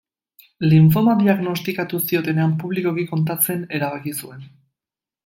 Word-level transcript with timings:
Linfoma 0.69 1.13
diagnostikatu 1.19 1.99
ziotenean 2.11 2.57
publikoki 2.63 3.05
kontatzen 3.13 3.63
erabaki 3.81 4.15
zuen. 4.25 4.43